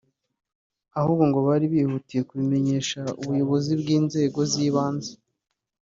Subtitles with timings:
[0.97, 5.11] ahubwo ngo bari bihutiye kubimenyesha ubuyobozi bw’inzego z’ibanze